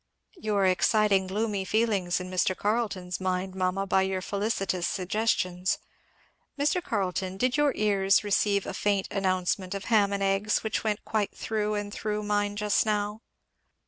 [0.35, 2.57] "You are exciting gloomy feelings in Mr.
[2.57, 5.77] Carleton's mind, mamma, by your felicitous suggestions.
[6.59, 6.81] Mr.
[6.81, 11.35] Carleton, did your ears receive a faint announcement of ham and eggs which went quite
[11.37, 13.21] through and through mine just now?"